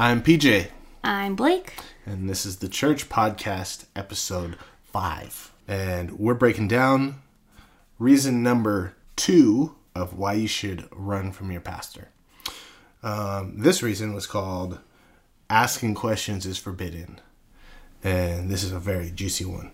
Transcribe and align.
I'm 0.00 0.22
PJ, 0.22 0.68
I'm 1.02 1.34
Blake. 1.34 1.72
and 2.06 2.30
this 2.30 2.46
is 2.46 2.58
the 2.58 2.68
Church 2.68 3.08
Podcast, 3.08 3.86
episode 3.96 4.56
five. 4.84 5.52
And 5.66 6.20
we're 6.20 6.34
breaking 6.34 6.68
down 6.68 7.16
reason 7.98 8.40
number 8.40 8.94
two 9.16 9.74
of 9.96 10.16
why 10.16 10.34
you 10.34 10.46
should 10.46 10.88
run 10.92 11.32
from 11.32 11.50
your 11.50 11.60
pastor. 11.60 12.10
Um, 13.02 13.54
this 13.58 13.82
reason 13.82 14.14
was 14.14 14.28
called 14.28 14.78
Asking 15.50 15.96
Questions 15.96 16.46
is 16.46 16.58
Forbidden. 16.58 17.20
And 18.04 18.48
this 18.48 18.62
is 18.62 18.70
a 18.70 18.78
very 18.78 19.10
juicy 19.10 19.46
one. 19.46 19.72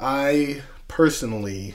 I 0.00 0.62
personally 0.88 1.74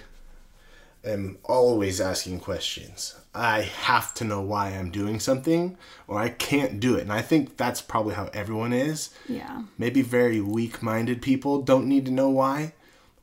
am 1.05 1.37
always 1.43 2.01
asking 2.01 2.39
questions. 2.39 3.15
I 3.33 3.61
have 3.61 4.13
to 4.15 4.23
know 4.23 4.41
why 4.41 4.69
I'm 4.69 4.91
doing 4.91 5.19
something 5.19 5.77
or 6.07 6.19
I 6.19 6.29
can't 6.29 6.79
do 6.79 6.95
it. 6.95 7.01
And 7.01 7.11
I 7.11 7.21
think 7.21 7.57
that's 7.57 7.81
probably 7.81 8.15
how 8.15 8.29
everyone 8.33 8.73
is. 8.73 9.09
Yeah. 9.27 9.63
Maybe 9.77 10.01
very 10.01 10.39
weak 10.39 10.81
minded 10.81 11.21
people 11.21 11.61
don't 11.61 11.87
need 11.87 12.05
to 12.05 12.11
know 12.11 12.29
why, 12.29 12.73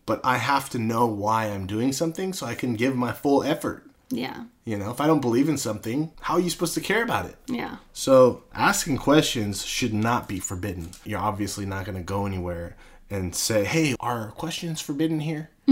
but 0.04 0.20
I 0.23 0.37
have 0.37 0.68
to 0.70 0.78
know 0.78 1.06
why 1.06 1.46
I'm 1.46 1.66
doing 1.66 1.92
something 1.92 2.32
so 2.32 2.46
I 2.46 2.54
can 2.54 2.74
give 2.74 2.95
my 2.95 3.12
full 3.12 3.42
effort. 3.42 3.84
Yeah. 4.10 4.45
You 4.64 4.76
know, 4.76 4.90
if 4.90 5.01
I 5.01 5.06
don't 5.06 5.23
believe 5.23 5.48
in 5.48 5.56
something, 5.56 6.12
how 6.20 6.34
are 6.34 6.40
you 6.40 6.51
supposed 6.51 6.74
to 6.74 6.80
care 6.80 7.02
about 7.02 7.26
it? 7.26 7.37
Yeah. 7.46 7.78
So, 7.92 8.45
asking 8.54 8.98
questions 8.98 9.64
should 9.64 9.95
not 9.95 10.28
be 10.28 10.38
forbidden. 10.38 10.90
You're 11.04 11.18
obviously 11.18 11.64
not 11.64 11.87
going 11.87 11.96
to 11.96 12.04
go 12.04 12.26
anywhere 12.26 12.76
and 13.10 13.34
say, 13.34 13.64
hey, 13.64 13.96
are 14.01 14.30
questions 14.32 14.80
forbidden 14.80 15.20
here? 15.20 15.51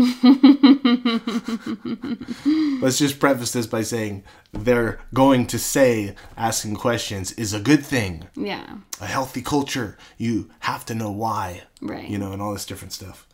Let's 2.80 2.98
just 2.98 3.18
preface 3.18 3.52
this 3.52 3.66
by 3.66 3.82
saying 3.82 4.24
they're 4.52 5.00
going 5.12 5.46
to 5.48 5.58
say 5.58 6.14
asking 6.36 6.76
questions 6.76 7.32
is 7.32 7.52
a 7.52 7.60
good 7.60 7.84
thing. 7.84 8.28
Yeah. 8.36 8.76
A 9.00 9.06
healthy 9.06 9.42
culture, 9.42 9.96
you 10.16 10.50
have 10.60 10.84
to 10.86 10.94
know 10.94 11.10
why. 11.10 11.62
Right. 11.82 12.08
You 12.08 12.18
know, 12.18 12.32
and 12.32 12.40
all 12.40 12.52
this 12.52 12.64
different 12.66 12.92
stuff. 12.92 13.26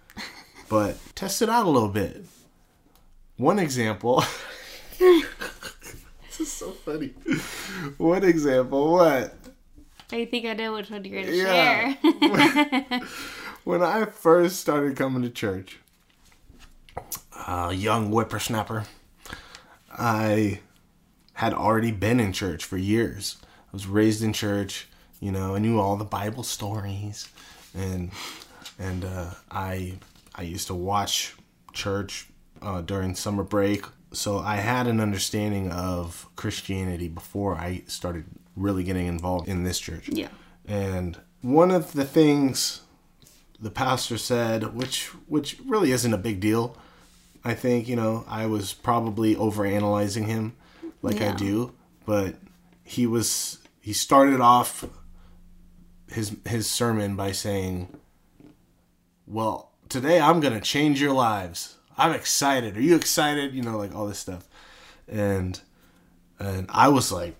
But 0.69 0.97
test 1.15 1.43
it 1.43 1.49
out 1.49 1.67
a 1.67 1.71
little 1.71 1.89
bit. 1.91 2.25
One 3.37 3.59
example. 3.59 4.25
this 4.99 6.41
is 6.41 6.51
so 6.53 6.71
funny. 6.73 7.09
One 7.99 8.25
example, 8.25 8.93
what? 8.93 9.35
I 10.13 10.25
think 10.25 10.47
I 10.47 10.55
know 10.55 10.73
which 10.75 10.91
one 10.91 11.05
you're 11.05 11.23
gonna 11.23 11.35
Yeah. 11.37 11.95
share. 12.01 13.01
when 13.65 13.83
I 13.83 14.07
first 14.07 14.61
started 14.61 14.97
coming 14.97 15.23
to 15.23 15.31
church, 15.31 15.79
a 17.47 17.73
young 17.73 18.11
whippersnapper, 18.11 18.85
I 19.91 20.61
had 21.35 21.53
already 21.53 21.93
been 21.93 22.21
in 22.21 22.33
church 22.33 22.65
for 22.65 22.77
years. 22.77 23.37
I 23.45 23.73
was 23.73 23.87
raised 23.87 24.23
in 24.23 24.33
church, 24.33 24.89
you 25.21 25.31
know, 25.33 25.55
I 25.55 25.59
knew 25.59 25.79
all 25.79 25.97
the 25.97 26.05
Bible 26.05 26.43
stories, 26.43 27.29
and 27.75 28.11
and 28.79 29.05
uh, 29.05 29.31
I 29.51 29.95
I 30.35 30.43
used 30.43 30.67
to 30.69 30.75
watch 30.75 31.35
church 31.73 32.29
uh, 32.63 32.81
during 32.83 33.15
summer 33.15 33.43
break, 33.43 33.85
so 34.13 34.39
I 34.39 34.57
had 34.57 34.87
an 34.87 35.01
understanding 35.01 35.71
of 35.71 36.27
Christianity 36.37 37.09
before 37.09 37.55
I 37.55 37.83
started 37.87 38.25
really 38.57 38.85
getting 38.85 39.07
involved 39.07 39.49
in 39.49 39.65
this 39.65 39.79
church. 39.79 40.09
yeah. 40.09 40.29
And 40.67 41.19
one 41.43 41.71
of 41.71 41.93
the 41.93 42.05
things 42.05 42.81
the 43.61 43.71
pastor 43.71 44.19
said, 44.19 44.75
which 44.75 45.07
which 45.29 45.59
really 45.65 45.93
isn't 45.93 46.13
a 46.13 46.19
big 46.19 46.41
deal, 46.41 46.77
I 47.47 47.55
think, 47.55 47.87
you 47.87 47.95
know, 47.95 48.25
I 48.27 48.47
was 48.47 48.73
probably 48.73 49.37
overanalyzing 49.37 50.27
him 50.27 50.57
like 51.01 51.21
I 51.21 51.33
do, 51.33 51.73
but 52.05 52.35
he 52.83 53.07
was 53.07 53.59
he 53.81 53.93
started 53.93 54.41
off 54.41 54.85
his 56.11 56.37
his 56.45 56.69
sermon 56.69 57.15
by 57.15 57.31
saying, 57.31 57.97
"Well, 59.29 59.71
today 59.89 60.21
I'm 60.21 60.41
going 60.41 60.55
to 60.55 60.61
change 60.61 61.01
your 61.01 61.13
lives. 61.13 61.77
I'm 61.97 62.13
excited. 62.13 62.77
Are 62.77 62.83
you 62.83 62.97
excited?" 62.97 63.55
You 63.55 63.63
know, 63.63 63.79
like 63.79 63.95
all 63.95 64.09
this 64.09 64.19
stuff. 64.19 64.49
And 65.07 65.61
and 66.41 66.67
I 66.69 66.89
was 66.89 67.13
like, 67.13 67.37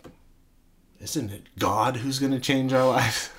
isn't 1.01 1.33
it 1.33 1.49
God 1.59 1.97
who's 1.97 2.21
going 2.21 2.31
to 2.31 2.39
change 2.39 2.73
our 2.73 2.87
lives? 2.91 3.31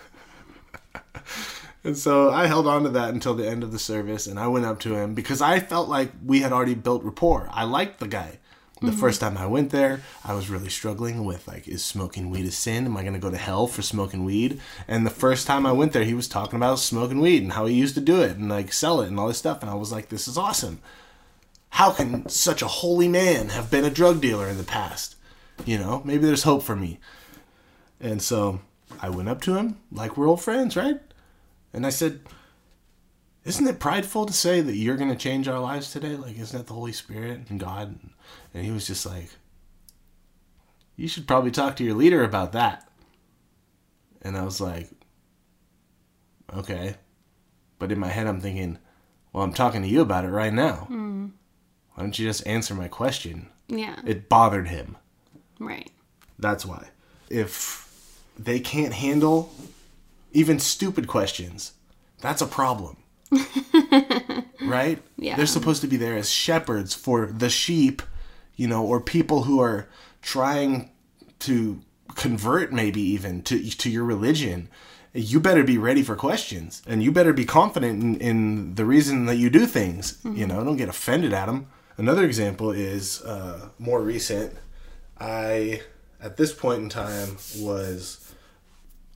And 1.88 1.98
so 1.98 2.30
I 2.32 2.48
held 2.48 2.68
on 2.68 2.84
to 2.84 2.90
that 2.90 3.14
until 3.14 3.34
the 3.34 3.48
end 3.48 3.64
of 3.64 3.72
the 3.72 3.80
service 3.80 4.28
and 4.28 4.38
I 4.38 4.48
went 4.50 4.66
up 4.66 4.78
to 4.82 4.96
him 4.96 5.14
because 5.14 5.42
I 5.42 5.62
felt 5.62 5.88
like 5.88 6.12
we 6.22 6.42
had 6.42 6.52
already 6.52 6.76
built 6.76 7.02
rapport. 7.02 7.50
I 7.54 7.64
liked 7.64 8.02
the 8.02 8.10
guy. 8.10 8.40
The 8.82 8.88
mm-hmm. 8.88 9.00
first 9.00 9.22
time 9.22 9.38
I 9.38 9.48
went 9.48 9.72
there, 9.72 10.02
I 10.26 10.34
was 10.34 10.50
really 10.50 10.68
struggling 10.68 11.24
with 11.24 11.48
like, 11.48 11.66
is 11.66 11.86
smoking 11.86 12.30
weed 12.30 12.46
a 12.46 12.52
sin? 12.52 12.86
Am 12.86 12.98
I 12.98 13.04
going 13.04 13.14
to 13.14 13.20
go 13.20 13.32
to 13.32 13.38
hell 13.38 13.68
for 13.68 13.82
smoking 13.82 14.26
weed? 14.26 14.60
And 14.86 15.06
the 15.06 15.12
first 15.12 15.48
time 15.48 15.66
I 15.66 15.72
went 15.72 15.94
there, 15.94 16.04
he 16.04 16.14
was 16.14 16.28
talking 16.28 16.58
about 16.58 16.80
smoking 16.80 17.22
weed 17.22 17.42
and 17.42 17.54
how 17.54 17.68
he 17.68 17.74
used 17.74 17.96
to 17.96 18.02
do 18.02 18.22
it 18.22 18.36
and 18.36 18.50
like 18.50 18.74
sell 18.74 19.00
it 19.00 19.08
and 19.08 19.18
all 19.18 19.30
this 19.30 19.38
stuff. 19.38 19.62
And 19.62 19.72
I 19.72 19.76
was 19.76 19.94
like, 19.94 20.10
this 20.10 20.28
is 20.28 20.38
awesome. 20.38 20.82
How 21.70 21.92
can 21.92 22.28
such 22.28 22.62
a 22.62 22.68
holy 22.68 23.08
man 23.08 23.48
have 23.50 23.72
been 23.72 23.86
a 23.86 23.90
drug 23.90 24.20
dealer 24.20 24.50
in 24.50 24.58
the 24.58 24.66
past? 24.66 25.16
You 25.66 25.78
know, 25.78 26.02
maybe 26.04 26.26
there's 26.26 26.44
hope 26.44 26.64
for 26.64 26.76
me. 26.76 27.00
And 28.02 28.22
so 28.22 28.60
I 29.02 29.10
went 29.10 29.30
up 29.30 29.42
to 29.44 29.56
him 29.56 29.78
like 29.90 30.18
we're 30.18 30.28
old 30.28 30.42
friends, 30.42 30.76
right? 30.76 31.00
And 31.74 31.86
I 31.86 31.90
said, 31.90 32.22
Isn't 33.46 33.68
it 33.68 33.80
prideful 33.80 34.26
to 34.26 34.34
say 34.34 34.62
that 34.62 34.76
you're 34.76 34.98
going 34.98 35.10
to 35.12 35.16
change 35.16 35.48
our 35.48 35.60
lives 35.60 35.92
today? 35.92 36.16
Like, 36.16 36.38
isn't 36.38 36.58
that 36.58 36.68
the 36.68 36.74
Holy 36.74 36.92
Spirit 36.94 37.50
and 37.50 37.60
God? 37.60 38.00
And 38.54 38.66
he 38.66 38.72
was 38.72 38.88
just 38.88 39.06
like, 39.06 39.30
You 40.96 41.08
should 41.08 41.28
probably 41.28 41.52
talk 41.52 41.76
to 41.78 41.84
your 41.84 41.96
leader 41.96 42.24
about 42.24 42.52
that. 42.54 42.90
And 44.22 44.38
I 44.38 44.44
was 44.44 44.60
like, 44.62 44.90
Okay. 46.54 46.96
But 47.80 47.92
in 47.92 48.00
my 48.00 48.08
head, 48.08 48.28
I'm 48.28 48.42
thinking, 48.42 48.80
Well, 49.34 49.44
I'm 49.44 49.54
talking 49.54 49.82
to 49.82 49.88
you 49.88 50.02
about 50.02 50.26
it 50.26 50.30
right 50.30 50.54
now. 50.54 50.86
Hmm. 50.88 51.28
Why 51.94 52.04
don't 52.04 52.18
you 52.18 52.28
just 52.28 52.46
answer 52.46 52.74
my 52.76 52.88
question? 52.88 53.50
Yeah. 53.68 53.96
It 54.06 54.30
bothered 54.30 54.68
him. 54.68 54.98
right. 55.60 55.90
That's 56.40 56.64
why. 56.66 56.90
If 57.30 58.22
they 58.38 58.60
can't 58.60 58.94
handle 58.94 59.52
even 60.32 60.60
stupid 60.60 61.08
questions, 61.08 61.74
that's 62.22 62.42
a 62.42 62.48
problem. 62.48 62.98
right? 64.62 65.02
Yeah. 65.18 65.36
They're 65.36 65.46
supposed 65.46 65.82
to 65.82 65.88
be 65.88 65.98
there 65.98 66.16
as 66.16 66.30
shepherds 66.30 66.94
for 66.94 67.28
the 67.28 67.50
sheep, 67.50 68.02
you 68.56 68.68
know, 68.68 68.86
or 68.86 69.02
people 69.02 69.44
who 69.44 69.60
are 69.60 69.88
trying 70.22 70.92
to 71.40 71.82
convert 72.16 72.72
maybe 72.74 73.02
even 73.02 73.42
to 73.44 73.70
to 73.70 73.90
your 73.90 74.04
religion. 74.04 74.70
You 75.14 75.40
better 75.40 75.64
be 75.64 75.78
ready 75.78 76.04
for 76.04 76.16
questions 76.16 76.84
and 76.86 77.02
you 77.02 77.12
better 77.12 77.34
be 77.34 77.46
confident 77.46 78.04
in, 78.04 78.16
in 78.18 78.76
the 78.76 78.86
reason 78.86 79.26
that 79.26 79.38
you 79.38 79.50
do 79.50 79.66
things. 79.66 80.20
You 80.24 80.46
know, 80.46 80.64
don't 80.64 80.78
get 80.78 80.90
offended 80.90 81.34
at 81.34 81.48
them. 81.48 81.68
Another 81.98 82.24
example 82.24 82.72
is 82.72 83.24
uh, 83.24 83.70
more 83.80 84.02
recent. 84.02 84.54
I, 85.20 85.82
at 86.22 86.38
this 86.38 86.54
point 86.54 86.84
in 86.84 86.90
time, 86.90 87.38
was 87.58 88.32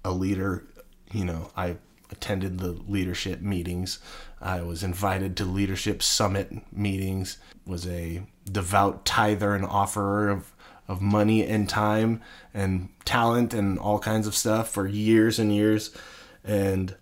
a 0.03 0.11
leader. 0.11 0.63
You 1.11 1.25
know, 1.25 1.51
I 1.55 1.77
attended 2.11 2.59
the 2.59 2.71
leadership 2.87 3.41
meetings. 3.41 3.99
I 4.41 4.61
was 4.61 4.83
invited 4.83 5.37
to 5.37 5.45
leadership 5.45 6.01
summit 6.03 6.51
meetings. 6.71 7.37
Was 7.65 7.87
a 7.87 8.23
devout 8.49 9.05
tither 9.05 9.55
and 9.55 9.65
offerer 9.65 10.29
of 10.29 10.51
of 10.87 11.01
money 11.01 11.45
and 11.45 11.69
time 11.69 12.21
and 12.53 12.89
talent 13.05 13.53
and 13.53 13.79
all 13.79 13.97
kinds 13.97 14.27
of 14.27 14.35
stuff 14.35 14.69
for 14.69 14.85
years 14.87 15.39
and 15.39 15.55
years. 15.55 15.95
And 16.43 16.95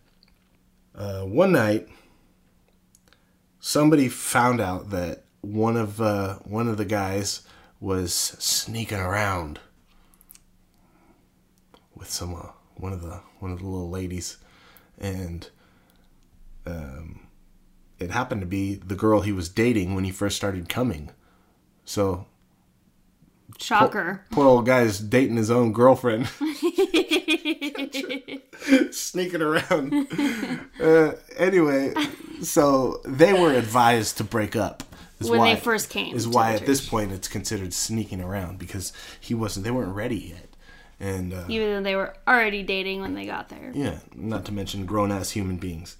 uh, 0.93 1.21
one 1.21 1.53
night, 1.53 1.87
somebody 3.59 4.07
found 4.07 4.61
out 4.61 4.91
that 4.91 5.23
one 5.41 5.75
of 5.77 5.99
uh, 6.01 6.35
one 6.39 6.67
of 6.67 6.77
the 6.77 6.85
guys 6.85 7.41
was 7.79 8.13
sneaking 8.13 8.99
around 8.99 9.59
with 11.95 12.09
some 12.09 12.35
uh, 12.35 12.49
one 12.79 12.94
of 12.94 13.01
the 13.01 13.21
one 13.39 13.51
of 13.51 13.59
the 13.59 13.65
little 13.65 13.89
ladies, 13.89 14.38
and 14.98 15.50
um, 16.65 17.27
it 18.00 18.12
happened 18.12 18.42
to 18.42 18.48
be 18.48 18.75
the 18.75 18.95
girl 18.95 19.21
he 19.21 19.31
was 19.31 19.50
dating 19.50 19.95
when 19.95 20.03
he 20.03 20.12
first 20.12 20.36
started 20.36 20.69
coming. 20.69 21.09
So 21.86 22.25
Shocker. 23.57 24.25
poor 24.31 24.45
old 24.45 24.65
guy's 24.65 25.00
dating 25.00 25.38
his 25.38 25.51
own 25.51 25.74
girlfriend, 25.74 26.27
sneaking 28.92 29.42
around. 29.42 30.07
uh, 30.80 31.13
anyway, 31.38 31.94
so 32.42 33.01
they 33.06 33.33
were 33.33 33.53
advised 33.53 34.18
to 34.18 34.24
break 34.24 34.56
up. 34.56 34.83
When 35.21 35.42
they 35.42 35.57
first 35.57 35.89
came 35.89 36.15
Is 36.15 36.30
why 36.30 36.53
the 36.53 36.62
at 36.62 36.65
this 36.65 36.88
point 36.88 37.12
it's 37.12 37.27
considered 37.27 37.74
sneaking 37.74 38.21
around 38.21 38.57
because 38.57 38.94
he 39.19 39.33
wasn't. 39.33 39.65
They 39.65 39.71
weren't 39.71 39.94
ready 39.94 40.15
yet, 40.15 40.49
and 41.00 41.34
uh, 41.34 41.46
Even 41.48 41.69
though 41.69 41.81
they 41.84 41.96
were 41.96 42.13
already 42.28 42.63
dating 42.63 43.01
when 43.01 43.13
they 43.13 43.25
got 43.25 43.50
there. 43.50 43.72
yeah, 43.74 44.00
not 44.16 44.46
to 44.46 44.51
mention 44.51 44.86
grown 44.86 45.12
ass 45.12 45.31
human 45.31 45.57
beings, 45.57 45.98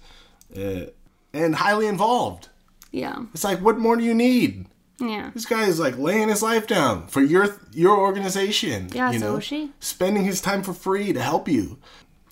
uh, 0.56 0.86
and 1.32 1.54
highly 1.56 1.86
involved. 1.86 2.48
Yeah. 2.92 3.24
It's 3.32 3.44
like, 3.44 3.60
what 3.60 3.78
more 3.78 3.96
do 3.96 4.02
you 4.04 4.14
need? 4.14 4.66
Yeah. 4.98 5.30
This 5.32 5.46
guy 5.46 5.64
is 5.64 5.78
like 5.80 5.96
laying 5.96 6.28
his 6.28 6.42
life 6.42 6.66
down 6.66 7.06
for 7.06 7.22
your 7.22 7.58
your 7.72 7.96
organization. 7.96 8.90
Yeah, 8.92 9.10
you 9.12 9.18
so 9.18 9.30
know, 9.32 9.36
is 9.38 9.44
she. 9.44 9.72
spending 9.80 10.24
his 10.24 10.40
time 10.42 10.62
for 10.62 10.74
free 10.74 11.12
to 11.14 11.22
help 11.22 11.48
you. 11.48 11.78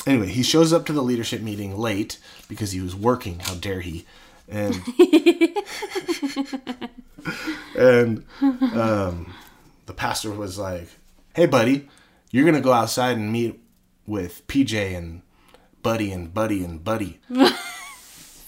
Anyway, 0.06 0.28
he 0.28 0.42
shows 0.42 0.72
up 0.72 0.84
to 0.86 0.92
the 0.92 1.02
leadership 1.02 1.40
meeting 1.40 1.76
late 1.78 2.18
because 2.48 2.72
he 2.72 2.80
was 2.80 2.94
working. 2.94 3.38
How 3.38 3.54
dare 3.54 3.80
he? 3.80 4.04
And 4.48 4.74
and 7.76 8.24
um, 8.40 9.32
the 9.86 9.94
pastor 9.94 10.30
was 10.32 10.58
like, 10.58 10.88
"Hey, 11.34 11.46
buddy, 11.46 11.88
you're 12.30 12.44
gonna 12.44 12.60
go 12.60 12.72
outside 12.72 13.16
and 13.16 13.32
meet 13.32 13.60
with 14.06 14.46
PJ 14.46 14.96
and 14.96 15.22
Buddy 15.82 16.10
and 16.12 16.32
Buddy 16.32 16.64
and 16.64 16.82
Buddy." 16.82 17.20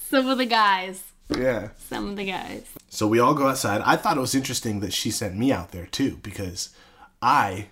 Some 0.08 0.28
of 0.28 0.38
the 0.38 0.46
guys. 0.46 1.04
Yeah. 1.36 1.68
Some 1.78 2.10
of 2.10 2.16
the 2.16 2.24
guys. 2.24 2.66
So 2.88 3.06
we 3.06 3.20
all 3.20 3.34
go 3.34 3.46
outside. 3.46 3.82
I 3.84 3.96
thought 3.96 4.16
it 4.16 4.20
was 4.20 4.34
interesting 4.34 4.80
that 4.80 4.92
she 4.92 5.10
sent 5.10 5.36
me 5.36 5.52
out 5.52 5.70
there 5.70 5.86
too 5.86 6.18
because 6.22 6.70
I 7.22 7.68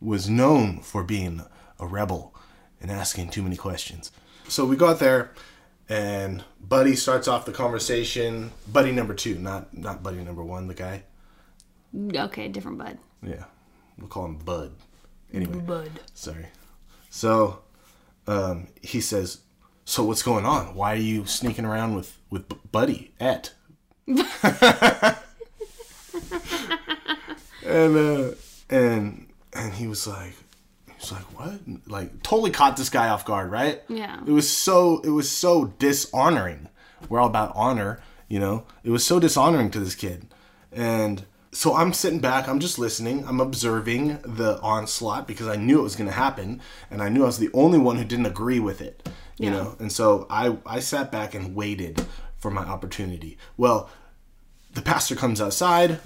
was 0.00 0.30
known 0.30 0.80
for 0.80 1.02
being 1.02 1.42
a 1.78 1.86
rebel 1.86 2.34
and 2.80 2.90
asking 2.90 3.30
too 3.30 3.42
many 3.42 3.56
questions. 3.56 4.12
So 4.48 4.64
we 4.64 4.76
go 4.76 4.88
out 4.88 5.00
there 5.00 5.32
and 5.88 6.44
Buddy 6.60 6.94
starts 6.94 7.26
off 7.26 7.44
the 7.44 7.52
conversation. 7.52 8.52
Buddy 8.72 8.92
number 8.92 9.14
2, 9.14 9.38
not 9.38 9.76
not 9.76 10.02
Buddy 10.02 10.22
number 10.22 10.44
1, 10.44 10.68
the 10.68 10.74
guy. 10.74 11.02
Okay, 12.14 12.48
different 12.48 12.78
bud. 12.78 12.98
Yeah. 13.22 13.44
We'll 13.98 14.08
call 14.08 14.26
him 14.26 14.36
Bud. 14.36 14.72
Anyway, 15.32 15.60
Bud. 15.60 15.90
sorry. 16.14 16.46
So 17.10 17.60
um, 18.26 18.68
he 18.82 19.00
says, 19.00 19.38
"So 19.84 20.04
what's 20.04 20.22
going 20.22 20.46
on? 20.46 20.74
Why 20.74 20.92
are 20.92 20.96
you 20.96 21.26
sneaking 21.26 21.64
around 21.64 21.94
with 21.94 22.16
with 22.30 22.44
Buddy 22.72 23.12
at?" 23.20 23.52
and 24.06 24.20
uh, 27.96 28.30
and 28.68 29.26
and 29.52 29.72
he 29.74 29.86
was 29.86 30.06
like, 30.06 30.34
he 30.86 30.92
was 30.98 31.12
like, 31.12 31.38
"What?" 31.38 31.60
Like 31.86 32.22
totally 32.22 32.50
caught 32.50 32.76
this 32.76 32.90
guy 32.90 33.08
off 33.08 33.24
guard, 33.24 33.50
right? 33.50 33.82
Yeah. 33.88 34.20
It 34.26 34.32
was 34.32 34.48
so 34.48 35.00
it 35.00 35.10
was 35.10 35.30
so 35.30 35.66
dishonoring. 35.78 36.68
We're 37.08 37.20
all 37.20 37.28
about 37.28 37.52
honor, 37.54 38.02
you 38.28 38.38
know. 38.38 38.64
It 38.84 38.90
was 38.90 39.04
so 39.04 39.20
dishonoring 39.20 39.70
to 39.72 39.80
this 39.80 39.94
kid, 39.94 40.26
and 40.72 41.24
so 41.52 41.74
I'm 41.74 41.92
sitting 41.92 42.20
back. 42.20 42.48
I'm 42.48 42.60
just 42.60 42.78
listening. 42.78 43.24
I'm 43.26 43.40
observing 43.40 44.18
the 44.24 44.60
onslaught 44.60 45.26
because 45.26 45.48
I 45.48 45.56
knew 45.56 45.80
it 45.80 45.82
was 45.82 45.96
going 45.96 46.08
to 46.08 46.14
happen, 46.16 46.60
and 46.90 47.02
I 47.02 47.08
knew 47.08 47.22
I 47.24 47.26
was 47.26 47.38
the 47.38 47.50
only 47.52 47.78
one 47.78 47.96
who 47.96 48.04
didn't 48.04 48.26
agree 48.26 48.60
with 48.60 48.80
it, 48.80 49.08
you 49.38 49.46
Yeah. 49.50 49.56
know. 49.56 49.76
And 49.78 49.90
so 49.92 50.26
I 50.30 50.56
I 50.64 50.80
sat 50.80 51.10
back 51.10 51.34
and 51.34 51.54
waited 51.54 52.06
for 52.38 52.50
my 52.50 52.62
opportunity. 52.62 53.36
Well, 53.56 53.90
the 54.72 54.82
pastor 54.82 55.16
comes 55.16 55.40
outside. 55.40 55.98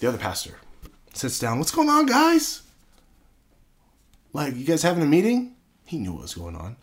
The 0.00 0.08
other 0.08 0.18
pastor 0.18 0.56
sits 1.14 1.38
down. 1.38 1.58
What's 1.58 1.70
going 1.70 1.88
on, 1.88 2.06
guys? 2.06 2.62
Like, 4.32 4.56
you 4.56 4.64
guys 4.64 4.82
having 4.82 5.02
a 5.02 5.06
meeting? 5.06 5.54
He 5.84 5.98
knew 5.98 6.12
what 6.12 6.22
was 6.22 6.34
going 6.34 6.54
on. 6.56 6.76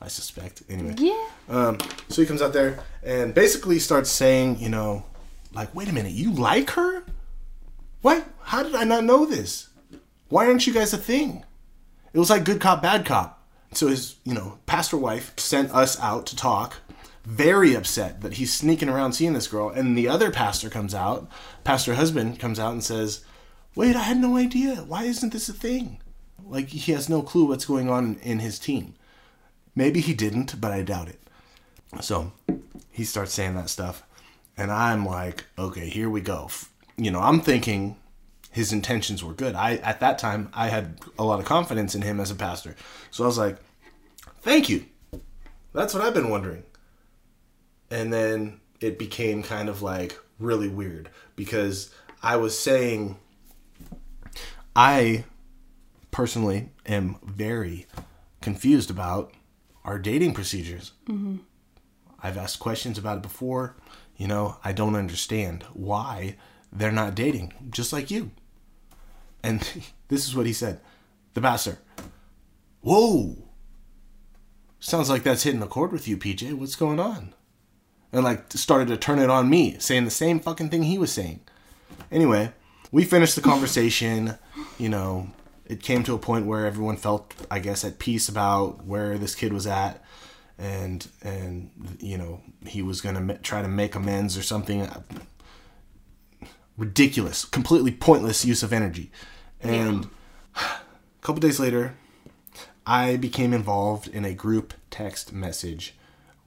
I 0.00 0.08
suspect. 0.08 0.62
Anyway. 0.68 0.94
Yeah. 0.98 1.26
Um, 1.48 1.78
so 2.08 2.20
he 2.22 2.26
comes 2.26 2.42
out 2.42 2.52
there 2.52 2.80
and 3.02 3.32
basically 3.34 3.78
starts 3.78 4.10
saying, 4.10 4.58
you 4.58 4.68
know, 4.68 5.04
like, 5.54 5.74
wait 5.74 5.88
a 5.88 5.92
minute, 5.92 6.12
you 6.12 6.32
like 6.32 6.70
her? 6.70 7.01
What? 8.02 8.26
How 8.42 8.62
did 8.62 8.74
I 8.74 8.84
not 8.84 9.04
know 9.04 9.24
this? 9.24 9.68
Why 10.28 10.46
aren't 10.46 10.66
you 10.66 10.74
guys 10.74 10.92
a 10.92 10.98
thing? 10.98 11.44
It 12.12 12.18
was 12.18 12.30
like 12.30 12.44
good 12.44 12.60
cop, 12.60 12.82
bad 12.82 13.06
cop. 13.06 13.46
So 13.72 13.88
his, 13.88 14.16
you 14.24 14.34
know, 14.34 14.58
pastor 14.66 14.98
wife 14.98 15.32
sent 15.38 15.70
us 15.70 15.98
out 16.00 16.26
to 16.26 16.36
talk, 16.36 16.76
very 17.24 17.74
upset 17.74 18.20
that 18.20 18.34
he's 18.34 18.52
sneaking 18.52 18.88
around 18.88 19.12
seeing 19.12 19.32
this 19.32 19.46
girl. 19.46 19.70
And 19.70 19.96
the 19.96 20.08
other 20.08 20.30
pastor 20.30 20.68
comes 20.68 20.94
out, 20.94 21.30
pastor 21.64 21.94
husband 21.94 22.38
comes 22.38 22.58
out 22.58 22.72
and 22.72 22.84
says, 22.84 23.24
wait, 23.74 23.96
I 23.96 24.00
had 24.00 24.18
no 24.18 24.36
idea. 24.36 24.76
Why 24.76 25.04
isn't 25.04 25.32
this 25.32 25.48
a 25.48 25.54
thing? 25.54 26.00
Like 26.44 26.68
he 26.68 26.92
has 26.92 27.08
no 27.08 27.22
clue 27.22 27.46
what's 27.46 27.64
going 27.64 27.88
on 27.88 28.16
in 28.22 28.40
his 28.40 28.58
team. 28.58 28.94
Maybe 29.74 30.00
he 30.00 30.12
didn't, 30.12 30.60
but 30.60 30.72
I 30.72 30.82
doubt 30.82 31.08
it. 31.08 31.20
So 32.00 32.32
he 32.90 33.04
starts 33.04 33.32
saying 33.32 33.54
that 33.54 33.70
stuff. 33.70 34.02
And 34.56 34.70
I'm 34.70 35.06
like, 35.06 35.46
okay, 35.58 35.88
here 35.88 36.10
we 36.10 36.20
go. 36.20 36.50
You 37.02 37.10
know, 37.10 37.20
I'm 37.20 37.40
thinking 37.40 37.96
his 38.52 38.72
intentions 38.72 39.24
were 39.24 39.32
good. 39.32 39.56
I 39.56 39.76
at 39.76 39.98
that 40.00 40.18
time 40.18 40.50
I 40.54 40.68
had 40.68 41.00
a 41.18 41.24
lot 41.24 41.40
of 41.40 41.46
confidence 41.46 41.96
in 41.96 42.02
him 42.02 42.20
as 42.20 42.30
a 42.30 42.36
pastor. 42.36 42.76
So 43.10 43.24
I 43.24 43.26
was 43.26 43.38
like, 43.38 43.56
thank 44.42 44.68
you. 44.68 44.86
That's 45.72 45.94
what 45.94 46.04
I've 46.04 46.14
been 46.14 46.30
wondering. 46.30 46.62
And 47.90 48.12
then 48.12 48.60
it 48.80 49.00
became 49.00 49.42
kind 49.42 49.68
of 49.68 49.82
like 49.82 50.16
really 50.38 50.68
weird 50.68 51.10
because 51.34 51.90
I 52.22 52.36
was 52.36 52.56
saying 52.56 53.18
I 54.76 55.24
personally 56.12 56.70
am 56.86 57.16
very 57.24 57.86
confused 58.40 58.90
about 58.90 59.32
our 59.84 59.98
dating 59.98 60.34
procedures. 60.34 60.92
Mm-hmm. 61.08 61.38
I've 62.22 62.38
asked 62.38 62.60
questions 62.60 62.96
about 62.96 63.16
it 63.16 63.22
before. 63.22 63.74
You 64.16 64.28
know, 64.28 64.58
I 64.62 64.72
don't 64.72 64.94
understand 64.94 65.64
why 65.72 66.36
they're 66.72 66.90
not 66.92 67.14
dating, 67.14 67.52
just 67.70 67.92
like 67.92 68.10
you. 68.10 68.30
And 69.42 69.60
this 70.08 70.26
is 70.26 70.34
what 70.34 70.46
he 70.46 70.52
said 70.52 70.80
The 71.34 71.40
pastor, 71.40 71.78
Whoa! 72.80 73.36
Sounds 74.80 75.08
like 75.08 75.22
that's 75.22 75.44
hitting 75.44 75.62
a 75.62 75.66
chord 75.68 75.92
with 75.92 76.08
you, 76.08 76.16
PJ. 76.16 76.54
What's 76.54 76.74
going 76.74 76.98
on? 76.98 77.34
And 78.12 78.24
like 78.24 78.52
started 78.52 78.88
to 78.88 78.96
turn 78.96 79.20
it 79.20 79.30
on 79.30 79.48
me, 79.48 79.76
saying 79.78 80.04
the 80.04 80.10
same 80.10 80.40
fucking 80.40 80.70
thing 80.70 80.82
he 80.82 80.98
was 80.98 81.12
saying. 81.12 81.40
Anyway, 82.10 82.52
we 82.90 83.04
finished 83.04 83.36
the 83.36 83.40
conversation. 83.40 84.38
You 84.78 84.88
know, 84.88 85.28
it 85.64 85.82
came 85.82 86.02
to 86.04 86.14
a 86.14 86.18
point 86.18 86.46
where 86.46 86.66
everyone 86.66 86.96
felt, 86.96 87.34
I 87.50 87.60
guess, 87.60 87.84
at 87.84 88.00
peace 88.00 88.28
about 88.28 88.84
where 88.84 89.16
this 89.16 89.36
kid 89.36 89.52
was 89.52 89.66
at, 89.66 90.04
and 90.58 91.06
and 91.22 91.70
you 92.00 92.18
know 92.18 92.40
he 92.66 92.82
was 92.82 93.00
gonna 93.00 93.38
try 93.38 93.62
to 93.62 93.68
make 93.68 93.94
amends 93.94 94.36
or 94.36 94.42
something. 94.42 94.88
Ridiculous, 96.76 97.44
completely 97.44 97.92
pointless 97.92 98.44
use 98.44 98.62
of 98.62 98.72
energy. 98.72 99.10
And 99.60 100.08
a 100.56 100.80
couple 101.20 101.40
days 101.40 101.60
later, 101.60 101.94
I 102.86 103.16
became 103.16 103.52
involved 103.52 104.08
in 104.08 104.24
a 104.24 104.34
group 104.34 104.74
text 104.90 105.32
message 105.32 105.94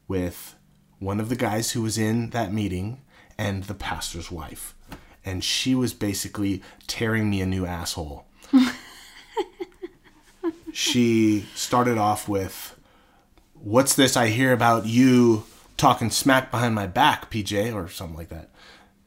with 0.08 0.56
one 1.00 1.20
of 1.20 1.30
the 1.30 1.36
guys 1.36 1.72
who 1.72 1.82
was 1.82 1.98
in 1.98 2.32
that 2.32 2.54
meeting 2.54 3.02
and 3.38 3.64
the 3.64 3.74
pastor's 3.74 4.32
wife. 4.32 4.76
And 5.24 5.44
she 5.44 5.74
was 5.74 5.94
basically 5.94 6.62
tearing 6.88 7.30
me 7.30 7.42
a 7.42 7.46
new 7.46 7.66
asshole. 7.66 8.26
she 10.74 11.48
started 11.56 11.98
off 11.98 12.28
with, 12.28 12.78
What's 13.54 13.96
this 13.96 14.16
I 14.16 14.28
hear 14.28 14.54
about 14.54 14.86
you 14.86 15.46
talking 15.78 16.12
smack 16.12 16.52
behind 16.52 16.76
my 16.76 16.86
back, 16.86 17.32
PJ, 17.32 17.74
or 17.74 17.90
something 17.90 18.16
like 18.16 18.30
that. 18.30 18.52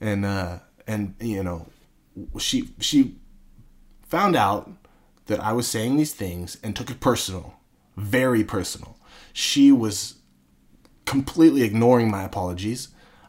And, 0.00 0.24
uh, 0.24 0.58
and, 0.88 1.14
you 1.20 1.44
know, 1.44 1.66
she, 2.38 2.70
she 2.80 3.14
found 4.02 4.34
out 4.34 4.72
that 5.26 5.38
I 5.38 5.52
was 5.52 5.68
saying 5.68 5.96
these 5.96 6.14
things 6.14 6.58
and 6.62 6.74
took 6.74 6.90
it 6.90 6.98
personal, 6.98 7.54
very 7.96 8.42
personal. 8.42 8.96
She 9.32 9.70
was 9.70 10.14
completely 11.04 11.62
ignoring 11.62 12.10
my 12.10 12.24
apologies. 12.24 12.88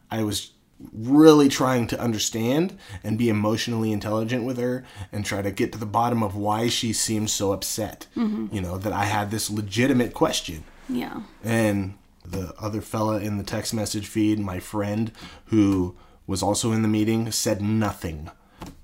I 0.09 0.23
was 0.23 0.51
really 0.93 1.49
trying 1.49 1.87
to 1.87 1.99
understand 1.99 2.77
and 3.03 3.17
be 3.17 3.27
emotionally 3.27 3.91
intelligent 3.91 4.45
with 4.45 4.57
her 4.57 4.85
and 5.11 5.25
try 5.25 5.41
to 5.41 5.51
get 5.51 5.73
to 5.73 5.77
the 5.77 5.85
bottom 5.85 6.23
of 6.23 6.35
why 6.35 6.69
she 6.69 6.93
seemed 6.93 7.29
so 7.29 7.51
upset. 7.51 8.07
Mm-hmm. 8.15 8.55
You 8.55 8.61
know, 8.61 8.77
that 8.77 8.93
I 8.93 9.03
had 9.03 9.29
this 9.29 9.49
legitimate 9.49 10.13
question. 10.13 10.63
Yeah. 10.87 11.21
And 11.43 11.97
the 12.25 12.53
other 12.59 12.81
fella 12.81 13.19
in 13.19 13.37
the 13.37 13.43
text 13.43 13.73
message 13.73 14.07
feed, 14.07 14.39
my 14.39 14.59
friend 14.59 15.11
who 15.45 15.95
was 16.29 16.43
also 16.43 16.71
in 16.71 16.83
the 16.83 16.87
meeting, 16.87 17.31
said 17.31 17.59
nothing. 17.59 18.29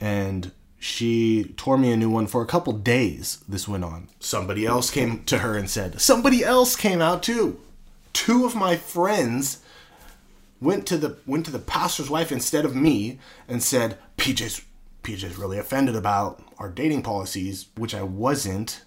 And 0.01 0.51
she 0.79 1.53
tore 1.57 1.77
me 1.77 1.91
a 1.91 1.95
new 1.95 2.09
one 2.09 2.25
for 2.25 2.41
a 2.41 2.47
couple 2.47 2.73
days. 2.73 3.43
This 3.47 3.67
went 3.67 3.83
on. 3.83 4.09
Somebody 4.19 4.65
else 4.65 4.89
came 4.89 5.23
to 5.25 5.37
her 5.37 5.55
and 5.55 5.69
said, 5.69 6.01
Somebody 6.01 6.43
else 6.43 6.75
came 6.75 7.01
out 7.01 7.21
too. 7.21 7.59
Two 8.13 8.45
of 8.45 8.55
my 8.55 8.75
friends 8.75 9.61
went 10.59 10.87
to 10.87 10.97
the 10.97 11.17
went 11.27 11.45
to 11.45 11.51
the 11.51 11.59
pastor's 11.59 12.09
wife 12.09 12.31
instead 12.31 12.65
of 12.65 12.75
me 12.75 13.19
and 13.47 13.61
said, 13.61 13.99
PJ's 14.17 14.63
PJ's 15.03 15.37
really 15.37 15.59
offended 15.59 15.95
about 15.95 16.41
our 16.57 16.69
dating 16.69 17.03
policies, 17.03 17.67
which 17.77 17.93
I 17.93 18.01
wasn't. 18.01 18.81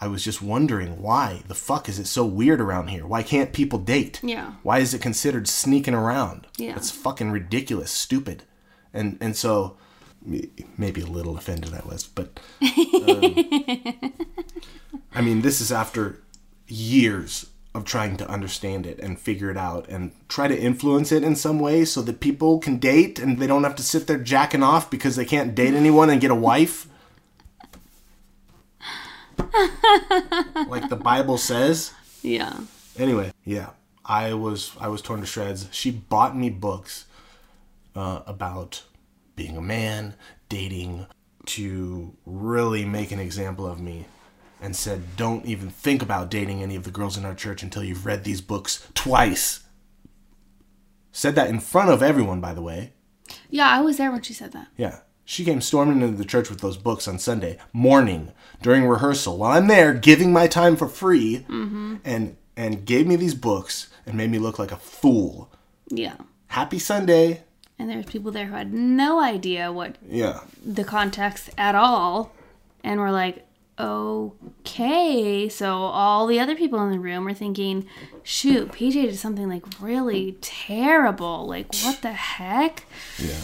I 0.00 0.08
was 0.08 0.22
just 0.22 0.42
wondering 0.42 1.00
why 1.00 1.42
the 1.48 1.54
fuck 1.54 1.88
is 1.88 1.98
it 1.98 2.06
so 2.06 2.24
weird 2.24 2.60
around 2.60 2.88
here? 2.88 3.06
Why 3.06 3.22
can't 3.22 3.52
people 3.52 3.78
date? 3.78 4.20
Yeah. 4.22 4.52
Why 4.62 4.78
is 4.78 4.92
it 4.92 5.00
considered 5.00 5.48
sneaking 5.48 5.94
around? 5.94 6.46
Yeah. 6.58 6.74
That's 6.74 6.90
fucking 6.90 7.30
ridiculous, 7.30 7.90
stupid. 7.90 8.42
And 8.92 9.16
and 9.20 9.36
so 9.36 9.76
maybe 10.76 11.00
a 11.00 11.06
little 11.06 11.36
offended 11.36 11.72
I 11.72 11.82
was, 11.86 12.06
but 12.06 12.40
um, 12.62 13.34
I 15.14 15.20
mean, 15.22 15.42
this 15.42 15.60
is 15.60 15.70
after 15.72 16.20
years 16.66 17.46
of 17.74 17.84
trying 17.84 18.16
to 18.16 18.28
understand 18.28 18.86
it 18.86 18.98
and 18.98 19.20
figure 19.20 19.50
it 19.50 19.56
out 19.56 19.86
and 19.88 20.10
try 20.28 20.48
to 20.48 20.58
influence 20.58 21.12
it 21.12 21.22
in 21.22 21.36
some 21.36 21.60
way 21.60 21.84
so 21.84 22.02
that 22.02 22.20
people 22.20 22.58
can 22.58 22.78
date 22.78 23.18
and 23.18 23.38
they 23.38 23.46
don't 23.46 23.64
have 23.64 23.76
to 23.76 23.82
sit 23.82 24.06
there 24.06 24.18
jacking 24.18 24.62
off 24.62 24.90
because 24.90 25.14
they 25.14 25.26
can't 25.26 25.54
date 25.54 25.74
anyone 25.74 26.10
and 26.10 26.20
get 26.20 26.30
a 26.30 26.34
wife. 26.34 26.88
like 30.68 30.88
the 30.88 31.00
Bible 31.00 31.38
says. 31.38 31.92
Yeah. 32.22 32.58
Anyway, 32.98 33.32
yeah, 33.44 33.70
I 34.04 34.34
was 34.34 34.72
I 34.80 34.88
was 34.88 35.02
torn 35.02 35.20
to 35.20 35.26
shreds. 35.26 35.68
She 35.70 35.90
bought 35.90 36.36
me 36.36 36.50
books 36.50 37.06
uh, 37.94 38.22
about 38.26 38.82
being 39.34 39.56
a 39.56 39.62
man, 39.62 40.14
dating, 40.48 41.06
to 41.46 42.16
really 42.24 42.84
make 42.84 43.12
an 43.12 43.20
example 43.20 43.66
of 43.66 43.80
me, 43.80 44.06
and 44.60 44.74
said, 44.74 45.16
"Don't 45.16 45.44
even 45.44 45.70
think 45.70 46.02
about 46.02 46.30
dating 46.30 46.62
any 46.62 46.76
of 46.76 46.84
the 46.84 46.90
girls 46.90 47.16
in 47.16 47.24
our 47.24 47.34
church 47.34 47.62
until 47.62 47.84
you've 47.84 48.06
read 48.06 48.24
these 48.24 48.40
books 48.40 48.86
twice." 48.94 49.64
Said 51.12 51.34
that 51.34 51.48
in 51.48 51.60
front 51.60 51.90
of 51.90 52.02
everyone, 52.02 52.40
by 52.40 52.52
the 52.52 52.62
way. 52.62 52.92
Yeah, 53.48 53.68
I 53.68 53.80
was 53.80 53.96
there 53.96 54.12
when 54.12 54.22
she 54.22 54.34
said 54.34 54.52
that. 54.52 54.68
Yeah. 54.76 55.00
She 55.28 55.44
came 55.44 55.60
storming 55.60 56.00
into 56.02 56.16
the 56.16 56.24
church 56.24 56.48
with 56.48 56.60
those 56.60 56.76
books 56.76 57.08
on 57.08 57.18
Sunday 57.18 57.58
morning 57.72 58.32
during 58.62 58.84
rehearsal 58.86 59.36
while 59.36 59.58
I'm 59.58 59.66
there 59.66 59.92
giving 59.92 60.32
my 60.32 60.46
time 60.46 60.76
for 60.76 60.86
free 60.86 61.44
mm-hmm. 61.48 61.96
and 62.04 62.36
and 62.56 62.86
gave 62.86 63.06
me 63.08 63.16
these 63.16 63.34
books 63.34 63.88
and 64.06 64.16
made 64.16 64.30
me 64.30 64.38
look 64.38 64.58
like 64.58 64.70
a 64.72 64.76
fool. 64.76 65.50
Yeah. 65.88 66.14
Happy 66.46 66.78
Sunday. 66.78 67.42
And 67.76 67.90
there's 67.90 68.06
people 68.06 68.30
there 68.30 68.46
who 68.46 68.54
had 68.54 68.72
no 68.72 69.20
idea 69.20 69.70
what 69.72 69.96
Yeah. 70.08 70.40
the 70.64 70.84
context 70.84 71.50
at 71.58 71.74
all 71.74 72.32
and 72.84 73.00
were 73.00 73.10
like, 73.10 73.44
okay. 73.78 75.48
So 75.48 75.74
all 75.74 76.26
the 76.26 76.40
other 76.40 76.54
people 76.54 76.82
in 76.84 76.92
the 76.92 77.00
room 77.00 77.24
were 77.24 77.34
thinking, 77.34 77.86
shoot, 78.22 78.70
PJ 78.72 78.92
did 78.92 79.16
something 79.18 79.48
like 79.48 79.64
really 79.80 80.38
terrible. 80.40 81.46
Like, 81.46 81.74
what 81.82 82.00
the 82.00 82.12
heck? 82.12 82.84
Yeah. 83.18 83.42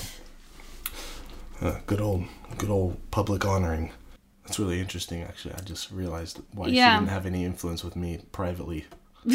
Uh, 1.62 1.78
good 1.86 2.00
old 2.00 2.24
good 2.58 2.70
old 2.70 2.96
public 3.12 3.44
honoring. 3.44 3.92
That's 4.44 4.58
really 4.58 4.80
interesting 4.80 5.22
actually. 5.22 5.54
I 5.54 5.60
just 5.60 5.90
realized 5.92 6.40
why 6.52 6.66
Yeah. 6.68 6.94
she 6.96 7.00
didn't 7.00 7.10
have 7.12 7.26
any 7.26 7.44
influence 7.44 7.84
with 7.84 7.94
me 7.96 8.18
privately. 8.32 8.86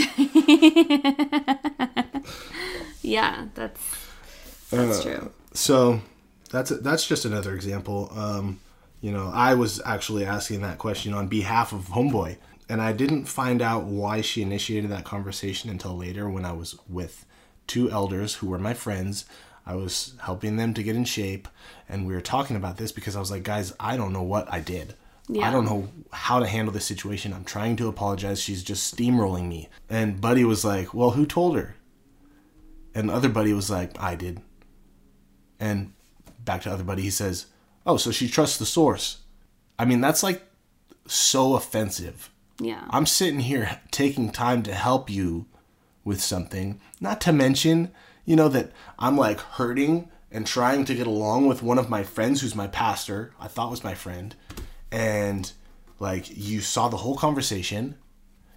Yeah, 3.02 3.46
that's 3.56 3.80
that's 4.70 5.02
true. 5.04 5.32
So 5.54 6.02
that's 6.52 6.72
that's 6.72 7.08
just 7.08 7.24
another 7.24 7.54
example. 7.56 8.12
Um, 8.14 8.60
you 9.00 9.12
know, 9.12 9.32
I 9.34 9.54
was 9.54 9.82
actually 9.86 10.26
asking 10.26 10.62
that 10.62 10.78
question 10.78 11.14
on 11.14 11.28
behalf 11.28 11.72
of 11.72 11.86
Homeboy, 11.90 12.36
and 12.68 12.82
I 12.82 12.92
didn't 12.92 13.26
find 13.26 13.62
out 13.62 13.86
why 13.86 14.20
she 14.22 14.42
initiated 14.42 14.92
that 14.92 15.06
conversation 15.06 15.70
until 15.70 15.96
later 15.96 16.28
when 16.30 16.44
I 16.44 16.52
was 16.52 16.78
with 16.90 17.26
two 17.66 17.90
elders 17.90 18.36
who 18.36 18.48
were 18.48 18.60
my 18.60 18.74
friends. 18.74 19.24
I 19.66 19.76
was 19.76 20.16
helping 20.22 20.56
them 20.58 20.74
to 20.76 20.84
get 20.84 20.96
in 20.96 21.04
shape, 21.06 21.48
and 21.90 22.06
we 22.06 22.14
were 22.14 22.22
talking 22.22 22.56
about 22.56 22.78
this 22.78 22.92
because 22.92 23.16
I 23.16 23.20
was 23.20 23.32
like, 23.32 23.44
guys, 23.44 23.74
I 23.80 23.98
don't 23.98 24.14
know 24.14 24.24
what 24.24 24.52
I 24.52 24.60
did. 24.60 24.96
I 25.42 25.52
don't 25.52 25.66
know 25.66 25.90
how 26.14 26.40
to 26.40 26.48
handle 26.48 26.74
this 26.74 26.86
situation. 26.86 27.34
I'm 27.34 27.44
trying 27.44 27.76
to 27.78 27.90
apologize. 27.90 28.40
She's 28.40 28.64
just 28.64 28.96
steamrolling 28.96 29.50
me. 29.50 29.68
And 29.90 30.22
Buddy 30.22 30.46
was 30.46 30.64
like, 30.64 30.94
Well, 30.94 31.12
who 31.12 31.26
told 31.26 31.58
her? 31.58 31.76
And 32.96 33.10
the 33.10 33.14
other 33.14 33.30
buddy 33.30 33.52
was 33.54 33.70
like, 33.70 34.02
I 34.02 34.16
did. 34.16 34.42
And 35.60 35.92
back 36.48 36.62
to 36.64 36.72
other 36.72 36.84
buddy, 36.84 37.04
he 37.04 37.12
says, 37.12 37.46
"Oh, 37.86 37.98
so 37.98 38.10
she 38.12 38.28
trusts 38.28 38.58
the 38.58 38.66
source." 38.66 39.20
I 39.78 39.86
mean, 39.86 40.02
that's 40.02 40.24
like 40.24 40.44
so 41.06 41.54
offensive. 41.56 42.32
Yeah. 42.60 42.86
I'm 42.90 43.06
sitting 43.06 43.42
here 43.42 43.82
taking 43.92 44.32
time 44.32 44.64
to 44.64 44.74
help 44.74 45.12
you 45.12 45.46
with 46.04 46.22
something, 46.22 46.80
not 47.00 47.22
to 47.22 47.32
mention, 47.32 47.92
you 48.26 48.36
know, 48.36 48.50
that 48.50 48.72
I'm 48.98 49.16
like 49.18 49.40
hurting 49.40 50.10
and 50.32 50.46
trying 50.46 50.86
to 50.86 50.96
get 50.96 51.08
along 51.08 51.48
with 51.48 51.64
one 51.64 51.78
of 51.78 51.90
my 51.90 52.04
friends 52.04 52.42
who's 52.42 52.56
my 52.56 52.68
pastor, 52.68 53.32
I 53.40 53.48
thought 53.48 53.72
was 53.72 53.84
my 53.84 53.94
friend, 53.96 54.36
and 54.92 55.52
like 56.00 56.26
you 56.36 56.62
saw 56.62 56.90
the 56.90 56.98
whole 56.98 57.16
conversation, 57.18 57.96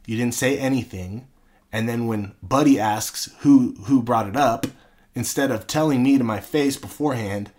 you 0.06 0.16
didn't 0.16 0.34
say 0.34 0.58
anything, 0.58 1.28
and 1.72 1.88
then 1.88 2.06
when 2.06 2.34
Buddy 2.42 2.78
asks 2.80 3.30
who 3.40 3.74
who 3.84 4.02
brought 4.02 4.28
it 4.28 4.36
up, 4.36 4.66
instead 5.14 5.50
of 5.50 5.66
telling 5.66 6.02
me 6.02 6.18
to 6.18 6.24
my 6.24 6.40
face 6.40 6.76
beforehand, 6.76 7.50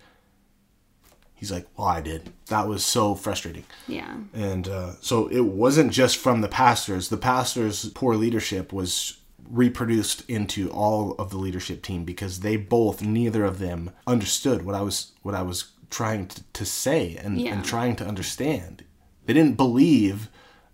he's 1.34 1.50
like, 1.50 1.66
"Well, 1.76 1.88
I 1.88 2.00
did." 2.00 2.32
That 2.48 2.68
was 2.68 2.84
so 2.84 3.14
frustrating. 3.14 3.64
yeah. 3.88 4.16
And 4.34 4.68
uh, 4.68 4.92
so 5.00 5.28
it 5.28 5.40
wasn't 5.40 5.92
just 5.92 6.18
from 6.18 6.42
the 6.42 6.48
pastors. 6.48 7.08
The 7.08 7.16
pastors' 7.16 7.88
poor 7.94 8.14
leadership 8.14 8.72
was 8.72 9.18
reproduced 9.48 10.28
into 10.28 10.70
all 10.70 11.12
of 11.18 11.30
the 11.30 11.36
leadership 11.38 11.82
team 11.82 12.04
because 12.04 12.40
they 12.40 12.56
both, 12.56 13.02
neither 13.02 13.44
of 13.44 13.58
them, 13.58 13.90
understood 14.06 14.64
what 14.64 14.74
I 14.74 14.82
was 14.82 15.12
what 15.22 15.34
I 15.34 15.42
was 15.42 15.72
trying 15.90 16.26
to, 16.28 16.42
to 16.54 16.64
say 16.64 17.16
and, 17.16 17.40
Yeah. 17.40 17.52
and 17.52 17.64
trying 17.64 17.96
to 17.96 18.06
understand. 18.06 18.84
They 19.26 19.34
didn't 19.34 19.56
believe 19.58 20.30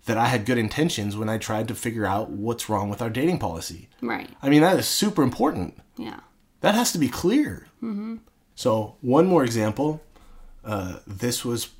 that 0.06 0.16
I 0.16 0.26
had 0.26 0.46
good 0.46 0.58
intentions 0.58 1.16
when 1.16 1.28
I 1.28 1.38
tried 1.38 1.66
to 1.68 1.74
figure 1.74 2.06
out 2.06 2.30
what's 2.30 2.68
wrong 2.68 2.88
with 2.88 3.02
our 3.02 3.10
dating 3.10 3.38
policy. 3.38 3.88
Right. 4.00 4.30
I 4.40 4.48
mean, 4.48 4.62
that 4.62 4.78
is 4.78 4.86
super 4.86 5.22
important. 5.22 5.76
Yeah. 5.96 6.20
That 6.60 6.74
has 6.76 6.92
to 6.92 6.98
be 6.98 7.08
clear. 7.08 7.66
So, 8.54 8.96
one 9.00 9.26
more 9.26 9.44
example. 9.44 10.00
Uh, 10.64 10.98
this 11.06 11.44
was 11.44 11.70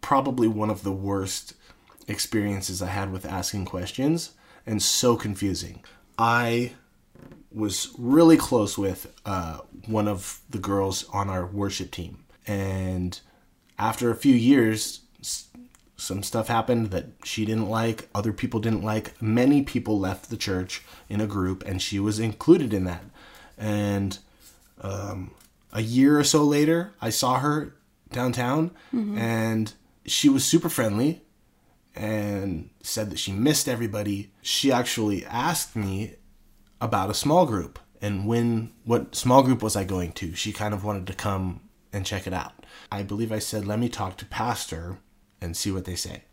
probably 0.00 0.46
one 0.48 0.70
of 0.70 0.82
the 0.82 0.92
worst 0.92 1.54
experiences 2.08 2.82
I 2.82 2.88
had 2.88 3.10
with 3.12 3.24
asking 3.24 3.64
questions 3.66 4.32
and 4.66 4.82
so 4.82 5.16
confusing. 5.16 5.82
I 6.18 6.72
was 7.52 7.94
really 7.98 8.36
close 8.36 8.76
with 8.76 9.12
uh, 9.24 9.58
one 9.86 10.08
of 10.08 10.40
the 10.50 10.58
girls 10.58 11.04
on 11.12 11.30
our 11.30 11.46
worship 11.46 11.90
team. 11.90 12.24
And 12.46 13.18
after 13.78 14.10
a 14.10 14.16
few 14.16 14.34
years, 14.34 15.00
some 15.96 16.22
stuff 16.22 16.48
happened 16.48 16.90
that 16.90 17.06
she 17.24 17.44
didn't 17.44 17.68
like, 17.68 18.08
other 18.14 18.32
people 18.32 18.60
didn't 18.60 18.82
like. 18.82 19.20
Many 19.22 19.62
people 19.62 19.98
left 19.98 20.30
the 20.30 20.36
church 20.36 20.82
in 21.08 21.20
a 21.20 21.26
group, 21.26 21.64
and 21.64 21.80
she 21.80 21.98
was 22.00 22.18
included 22.18 22.74
in 22.74 22.84
that. 22.84 23.04
And 23.56 24.18
um, 24.80 25.30
a 25.72 25.80
year 25.80 26.18
or 26.18 26.24
so 26.24 26.42
later, 26.42 26.92
I 27.00 27.10
saw 27.10 27.38
her 27.38 27.74
downtown, 28.12 28.72
and 29.18 29.72
she 30.06 30.28
was 30.28 30.44
super 30.44 30.68
friendly 30.68 31.22
and 31.94 32.70
said 32.82 33.10
that 33.10 33.18
she 33.18 33.32
missed 33.32 33.68
everybody. 33.68 34.32
She 34.42 34.72
actually 34.72 35.24
asked 35.24 35.76
me 35.76 36.14
about 36.80 37.10
a 37.10 37.14
small 37.14 37.46
group 37.46 37.78
and 38.02 38.26
when 38.26 38.72
what 38.84 39.14
small 39.14 39.42
group 39.42 39.62
was 39.62 39.76
I 39.76 39.84
going 39.84 40.12
to. 40.12 40.34
She 40.34 40.52
kind 40.52 40.74
of 40.74 40.84
wanted 40.84 41.06
to 41.06 41.14
come 41.14 41.60
and 41.92 42.04
check 42.04 42.26
it 42.26 42.32
out. 42.32 42.52
I 42.90 43.02
believe 43.02 43.30
I 43.32 43.38
said, 43.38 43.66
"Let 43.66 43.78
me 43.78 43.88
talk 43.88 44.16
to 44.18 44.26
pastor 44.26 44.98
and 45.40 45.56
see 45.56 45.70
what 45.70 45.84
they 45.84 45.94
say." 45.94 46.24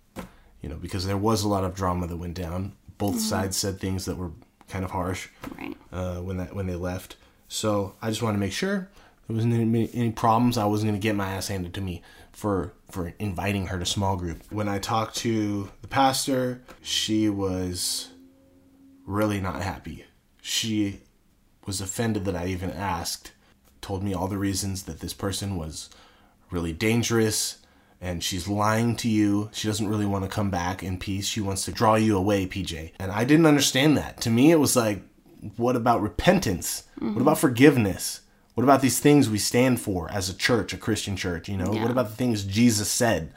You 0.61 0.69
know, 0.69 0.75
because 0.75 1.05
there 1.05 1.17
was 1.17 1.43
a 1.43 1.47
lot 1.47 1.63
of 1.63 1.73
drama 1.75 2.07
that 2.07 2.17
went 2.17 2.33
down. 2.35 2.73
Both 2.97 3.19
sides 3.19 3.57
said 3.57 3.79
things 3.79 4.05
that 4.05 4.17
were 4.17 4.31
kind 4.67 4.85
of 4.85 4.91
harsh 4.91 5.27
Right. 5.57 5.75
uh, 5.91 6.17
when 6.17 6.37
that 6.37 6.55
when 6.55 6.67
they 6.67 6.75
left. 6.75 7.15
So 7.47 7.95
I 8.01 8.09
just 8.09 8.21
wanted 8.21 8.37
to 8.37 8.39
make 8.41 8.53
sure 8.53 8.89
there 9.31 9.37
wasn't 9.37 9.53
any, 9.53 9.89
any 9.93 10.11
problems. 10.11 10.57
I 10.57 10.65
wasn't 10.65 10.91
going 10.91 10.99
to 10.99 11.03
get 11.03 11.15
my 11.15 11.31
ass 11.31 11.47
handed 11.47 11.73
to 11.75 11.81
me 11.81 12.01
for 12.31 12.73
for 12.89 13.13
inviting 13.19 13.67
her 13.67 13.79
to 13.79 13.85
small 13.85 14.17
group. 14.17 14.43
When 14.49 14.67
I 14.67 14.79
talked 14.79 15.15
to 15.17 15.71
the 15.81 15.87
pastor, 15.87 16.61
she 16.81 17.29
was 17.29 18.09
really 19.05 19.39
not 19.39 19.61
happy. 19.61 20.05
She 20.41 21.01
was 21.65 21.79
offended 21.79 22.25
that 22.25 22.35
I 22.35 22.47
even 22.47 22.71
asked. 22.71 23.31
Told 23.79 24.03
me 24.03 24.13
all 24.13 24.27
the 24.27 24.37
reasons 24.37 24.83
that 24.83 24.99
this 24.99 25.13
person 25.13 25.55
was 25.55 25.89
really 26.49 26.73
dangerous 26.73 27.59
and 28.01 28.21
she's 28.23 28.47
lying 28.47 28.95
to 28.97 29.07
you. 29.07 29.49
She 29.53 29.67
doesn't 29.67 29.87
really 29.87 30.05
want 30.05 30.25
to 30.25 30.29
come 30.29 30.49
back 30.49 30.83
in 30.83 30.99
peace. 30.99 31.25
She 31.25 31.39
wants 31.39 31.63
to 31.65 31.71
draw 31.71 31.95
you 31.95 32.17
away, 32.17 32.45
PJ. 32.45 32.91
And 32.99 33.11
I 33.11 33.23
didn't 33.23 33.45
understand 33.45 33.95
that. 33.97 34.19
To 34.21 34.29
me, 34.29 34.51
it 34.51 34.57
was 34.59 34.75
like, 34.75 35.01
what 35.55 35.75
about 35.75 36.01
repentance? 36.01 36.83
What 36.99 37.21
about 37.21 37.39
forgiveness? 37.39 38.21
What 38.53 38.63
about 38.63 38.81
these 38.81 38.99
things 38.99 39.29
we 39.29 39.37
stand 39.37 39.79
for 39.79 40.09
as 40.11 40.29
a 40.29 40.33
church, 40.33 40.73
a 40.73 40.77
Christian 40.77 41.15
church? 41.15 41.47
You 41.47 41.57
know, 41.57 41.73
Yeah. 41.73 41.81
what 41.83 41.91
about 41.91 42.09
the 42.09 42.15
things 42.15 42.43
Jesus 42.43 42.89
said 42.89 43.33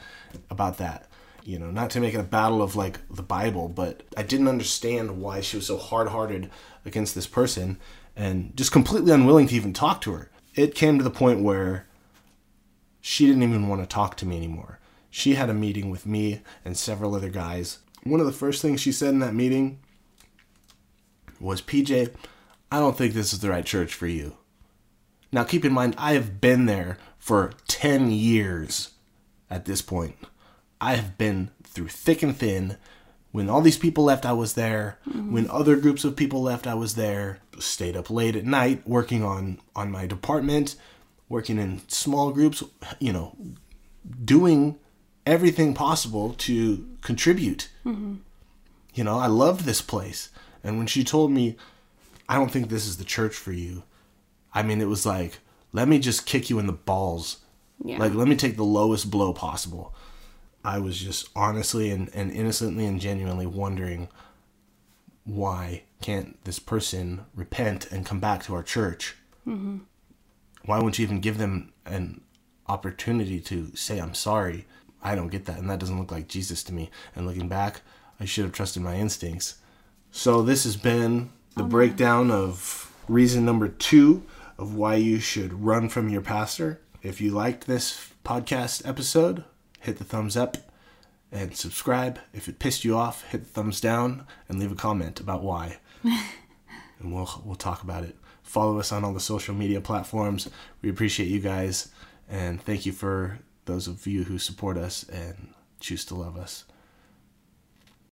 about 0.49 0.77
that? 0.77 1.07
You 1.43 1.59
know, 1.59 1.71
not 1.71 1.89
to 1.91 1.99
make 1.99 2.13
it 2.13 2.19
a 2.19 2.23
battle 2.23 2.61
of 2.61 2.75
like 2.75 2.99
the 3.09 3.23
Bible, 3.23 3.69
but 3.69 4.03
I 4.17 4.23
didn't 4.23 4.47
understand 4.47 5.21
why 5.21 5.41
she 5.41 5.57
was 5.57 5.67
so 5.67 5.77
hard 5.77 6.09
hearted 6.09 6.49
against 6.85 7.15
this 7.15 7.27
person 7.27 7.77
and 8.15 8.55
just 8.57 8.71
completely 8.71 9.11
unwilling 9.11 9.47
to 9.47 9.55
even 9.55 9.71
talk 9.73 10.01
to 10.01 10.11
her. 10.13 10.31
It 10.55 10.75
came 10.75 10.97
to 10.97 11.03
the 11.03 11.09
point 11.11 11.41
where 11.41 11.87
she 12.99 13.25
didn't 13.27 13.43
even 13.43 13.67
want 13.67 13.81
to 13.81 13.87
talk 13.87 14.17
to 14.17 14.25
me 14.25 14.37
anymore. 14.37 14.79
She 15.11 15.35
had 15.35 15.49
a 15.49 15.53
meeting 15.53 15.89
with 15.89 16.05
me 16.05 16.41
and 16.65 16.75
several 16.75 17.15
other 17.15 17.29
guys. 17.29 17.79
One 18.03 18.19
of 18.19 18.25
the 18.25 18.31
first 18.31 18.61
things 18.61 18.81
she 18.81 18.91
said 18.91 19.09
in 19.09 19.19
that 19.19 19.33
meeting 19.35 19.79
was, 21.39 21.61
PJ, 21.61 22.09
I 22.71 22.79
don't 22.79 22.97
think 22.97 23.13
this 23.13 23.33
is 23.33 23.39
the 23.39 23.49
right 23.49 23.65
church 23.65 23.93
for 23.93 24.07
you. 24.07 24.35
Now, 25.35 25.43
keep 25.43 25.65
in 25.65 25.73
mind, 25.73 25.95
I 25.97 26.13
have 26.13 26.39
been 26.39 26.65
there 26.65 26.97
for 27.17 27.51
10 27.67 28.09
years 28.09 28.91
at 29.49 29.65
this 29.65 29.81
point. 29.81 30.15
I 30.79 30.95
have 30.95 31.17
been 31.17 31.51
through 31.61 31.89
thick 31.89 32.23
and 32.23 32.33
thin 32.35 32.77
When 33.35 33.49
all 33.49 33.59
these 33.59 33.77
people 33.77 34.05
left, 34.05 34.25
I 34.25 34.31
was 34.31 34.53
there. 34.53 34.97
Mm-hmm. 35.09 35.33
When 35.33 35.49
other 35.49 35.75
groups 35.75 36.05
of 36.05 36.15
people 36.15 36.41
left, 36.41 36.65
I 36.65 36.73
was 36.73 36.95
there. 36.95 37.39
Stayed 37.59 37.97
up 37.97 38.09
late 38.09 38.33
at 38.37 38.45
night 38.45 38.87
working 38.87 39.25
on 39.25 39.59
on 39.75 39.91
my 39.91 40.07
department, 40.07 40.77
working 41.27 41.57
in 41.59 41.81
small 41.89 42.31
groups, 42.31 42.63
you 42.99 43.11
know, 43.11 43.35
doing 44.23 44.79
everything 45.25 45.73
possible 45.73 46.33
to 46.37 46.87
contribute. 47.01 47.67
Mm-hmm. 47.85 48.15
You 48.93 49.03
know, 49.03 49.19
I 49.19 49.27
loved 49.27 49.65
this 49.65 49.81
place. 49.81 50.29
And 50.63 50.77
when 50.77 50.87
she 50.87 51.03
told 51.03 51.29
me, 51.29 51.57
I 52.29 52.35
don't 52.35 52.51
think 52.51 52.69
this 52.69 52.87
is 52.87 52.95
the 52.95 53.03
church 53.03 53.35
for 53.35 53.51
you, 53.51 53.83
I 54.55 54.63
mean, 54.63 54.81
it 54.81 54.87
was 54.87 55.05
like, 55.05 55.39
let 55.73 55.87
me 55.87 55.99
just 55.99 56.25
kick 56.25 56.49
you 56.49 56.57
in 56.57 56.65
the 56.65 56.73
balls. 56.73 57.39
Yeah. 57.83 57.99
Like, 57.99 58.13
let 58.13 58.27
me 58.27 58.37
take 58.37 58.55
the 58.55 58.63
lowest 58.63 59.11
blow 59.11 59.33
possible. 59.33 59.93
I 60.63 60.79
was 60.79 60.97
just 60.97 61.29
honestly 61.35 61.91
and, 61.91 62.09
and 62.15 62.31
innocently 62.31 62.85
and 62.85 62.99
genuinely 62.99 63.45
wondering 63.45 64.07
why 65.25 65.83
can't 66.01 66.43
this 66.45 66.59
person 66.59 67.25
repent 67.35 67.91
and 67.91 68.05
come 68.05 68.19
back 68.19 68.43
to 68.43 68.55
our 68.55 68.63
church? 68.63 69.15
Mm-hmm. 69.45 69.79
Why 70.63 70.79
won't 70.79 70.97
you 70.97 71.03
even 71.03 71.19
give 71.19 71.37
them 71.37 71.73
an 71.85 72.21
opportunity 72.67 73.39
to 73.41 73.75
say, 73.75 73.99
I'm 73.99 74.13
sorry? 74.13 74.65
I 75.03 75.15
don't 75.15 75.29
get 75.29 75.45
that. 75.45 75.59
And 75.59 75.69
that 75.69 75.79
doesn't 75.79 75.99
look 75.99 76.11
like 76.11 76.27
Jesus 76.27 76.63
to 76.63 76.73
me. 76.73 76.89
And 77.15 77.27
looking 77.27 77.47
back, 77.47 77.81
I 78.19 78.25
should 78.25 78.43
have 78.45 78.53
trusted 78.53 78.81
my 78.81 78.95
instincts. 78.95 79.55
So, 80.11 80.41
this 80.41 80.63
has 80.63 80.77
been 80.77 81.29
the 81.55 81.63
breakdown 81.63 82.31
of 82.31 82.91
reason 83.07 83.45
number 83.45 83.67
two 83.67 84.23
of 84.57 84.75
why 84.75 84.95
you 84.95 85.19
should 85.19 85.65
run 85.65 85.89
from 85.89 86.09
your 86.09 86.21
pastor. 86.21 86.81
If 87.01 87.21
you 87.21 87.31
liked 87.31 87.67
this 87.67 88.11
podcast 88.23 88.87
episode, 88.87 89.43
hit 89.79 89.97
the 89.97 90.03
thumbs 90.03 90.35
up 90.35 90.57
and 91.31 91.55
subscribe. 91.55 92.19
If 92.33 92.47
it 92.47 92.59
pissed 92.59 92.85
you 92.85 92.95
off, 92.97 93.23
hit 93.25 93.43
the 93.43 93.49
thumbs 93.49 93.81
down 93.81 94.25
and 94.47 94.59
leave 94.59 94.71
a 94.71 94.75
comment 94.75 95.19
about 95.19 95.43
why. 95.43 95.77
and 96.03 97.13
we'll 97.13 97.41
we'll 97.43 97.55
talk 97.55 97.83
about 97.83 98.03
it. 98.03 98.15
Follow 98.43 98.79
us 98.79 98.91
on 98.91 99.03
all 99.03 99.13
the 99.13 99.19
social 99.19 99.55
media 99.55 99.81
platforms. 99.81 100.49
We 100.81 100.89
appreciate 100.89 101.27
you 101.27 101.39
guys 101.39 101.89
and 102.29 102.61
thank 102.61 102.85
you 102.85 102.91
for 102.91 103.39
those 103.65 103.87
of 103.87 104.07
you 104.07 104.23
who 104.23 104.37
support 104.37 104.77
us 104.77 105.03
and 105.09 105.53
choose 105.79 106.05
to 106.05 106.15
love 106.15 106.37
us. 106.37 106.65